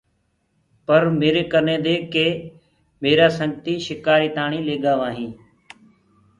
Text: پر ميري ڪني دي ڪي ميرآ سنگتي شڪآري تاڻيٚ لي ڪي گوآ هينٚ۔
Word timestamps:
پر 0.85 1.01
ميري 1.19 1.43
ڪني 1.51 1.75
دي 1.85 1.95
ڪي 2.13 2.27
ميرآ 3.01 3.27
سنگتي 3.39 3.73
شڪآري 3.87 4.29
تاڻيٚ 4.37 4.65
لي 4.67 4.75
ڪي 4.83 4.89
گوآ 4.99 5.09
هينٚ۔ 5.17 5.37